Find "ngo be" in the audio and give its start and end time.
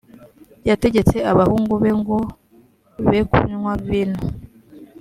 1.99-3.19